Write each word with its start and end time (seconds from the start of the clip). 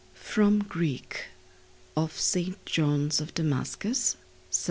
From 0.15 0.63
Greek 0.63 1.25
of 1.95 2.19
St. 2.19 2.65
John 2.65 3.11
of 3.19 3.35
Damascus, 3.35 4.17
787. 4.49 4.57